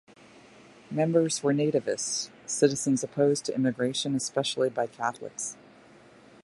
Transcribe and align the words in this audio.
Members 0.89 1.43
were 1.43 1.53
Nativists, 1.53 2.31
citizens 2.47 3.03
opposed 3.03 3.45
to 3.45 3.53
immigration, 3.53 4.15
especially 4.15 4.71
by 4.71 4.87
Catholics. 4.87 5.57